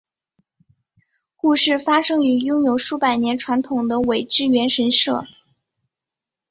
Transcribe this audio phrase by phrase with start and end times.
[1.35, 5.25] 故事发生于拥有数百年传统的苇之原神社。